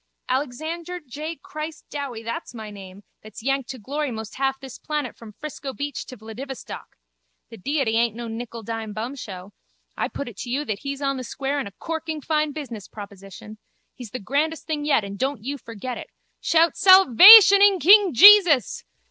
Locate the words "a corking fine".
11.67-12.51